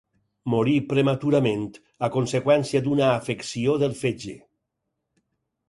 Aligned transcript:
Morí 0.53 0.71
prematurament 0.93 1.67
a 2.09 2.09
conseqüència 2.17 2.83
d'una 2.87 3.05
afecció 3.19 3.79
del 3.85 3.97
fetge. 4.03 4.37